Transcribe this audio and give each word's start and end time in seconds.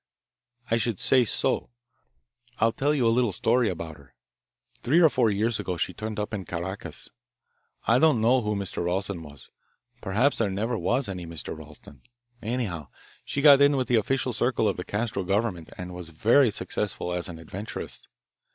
"I 0.71 0.77
should 0.77 0.99
say 0.99 1.25
so. 1.25 1.69
I'll 2.57 2.71
tell 2.71 2.91
you 2.95 3.05
a 3.05 3.13
little 3.13 3.31
story 3.31 3.69
about 3.69 3.97
her. 3.97 4.15
Three 4.81 4.99
or 4.99 5.09
four 5.09 5.29
years 5.29 5.59
ago 5.59 5.77
she 5.77 5.93
turned 5.93 6.19
up 6.19 6.33
in 6.33 6.43
Caracas. 6.45 7.11
I 7.85 7.99
don't 7.99 8.19
know 8.19 8.41
who 8.41 8.55
Mr. 8.55 8.83
Ralston 8.83 9.21
was 9.21 9.51
perhaps 10.01 10.39
there 10.39 10.49
never 10.49 10.75
was 10.75 11.07
any 11.07 11.27
Mr. 11.27 11.55
Ralston. 11.55 12.01
Anyhow, 12.41 12.87
she 13.23 13.43
got 13.43 13.61
in 13.61 13.77
with 13.77 13.87
the 13.87 13.95
official 13.95 14.33
circle 14.33 14.67
of 14.67 14.77
the 14.77 14.83
Castro 14.83 15.23
government 15.23 15.69
and 15.77 15.93
was 15.93 16.09
very 16.09 16.49
successful 16.49 17.13
as 17.13 17.29
an 17.29 17.37
adventuress. 17.37 18.07